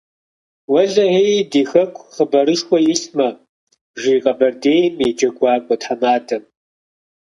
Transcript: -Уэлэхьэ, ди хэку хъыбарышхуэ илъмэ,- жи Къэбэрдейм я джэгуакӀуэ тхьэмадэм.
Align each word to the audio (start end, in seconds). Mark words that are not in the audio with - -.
-Уэлэхьэ, 0.71 1.23
ди 1.51 1.61
хэку 1.69 2.03
хъыбарышхуэ 2.15 2.79
илъмэ,- 2.93 3.29
жи 3.99 4.13
Къэбэрдейм 4.23 4.95
я 5.05 5.09
джэгуакӀуэ 5.17 5.75
тхьэмадэм. 5.81 6.43